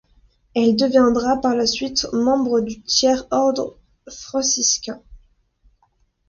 [0.55, 3.77] Elle deviendra par la suite membre du Tiers-ordre
[4.09, 4.99] franciscain.